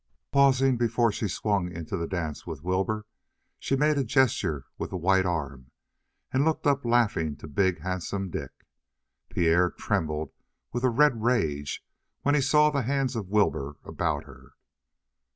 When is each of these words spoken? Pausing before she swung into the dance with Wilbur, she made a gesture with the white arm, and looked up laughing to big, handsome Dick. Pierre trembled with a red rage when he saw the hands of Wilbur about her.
Pausing 0.31 0.77
before 0.77 1.11
she 1.11 1.27
swung 1.27 1.71
into 1.71 1.95
the 1.95 2.07
dance 2.07 2.47
with 2.47 2.63
Wilbur, 2.63 3.05
she 3.59 3.75
made 3.75 3.99
a 3.99 4.03
gesture 4.03 4.65
with 4.79 4.89
the 4.89 4.97
white 4.97 5.27
arm, 5.27 5.69
and 6.33 6.43
looked 6.43 6.65
up 6.65 6.83
laughing 6.83 7.35
to 7.35 7.47
big, 7.47 7.81
handsome 7.81 8.31
Dick. 8.31 8.65
Pierre 9.29 9.69
trembled 9.69 10.31
with 10.73 10.83
a 10.83 10.89
red 10.89 11.21
rage 11.21 11.85
when 12.23 12.33
he 12.33 12.41
saw 12.41 12.71
the 12.71 12.81
hands 12.81 13.15
of 13.15 13.29
Wilbur 13.29 13.75
about 13.85 14.23
her. 14.23 14.53